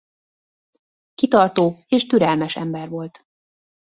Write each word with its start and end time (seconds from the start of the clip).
Kitartó 1.15 1.85
és 1.87 2.05
türelmes 2.07 2.55
ember 2.55 2.89
volt. 2.89 3.25